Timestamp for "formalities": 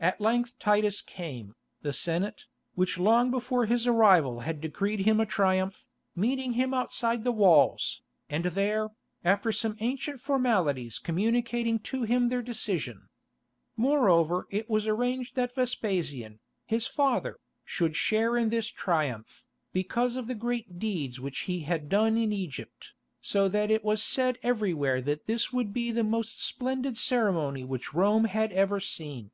10.20-11.00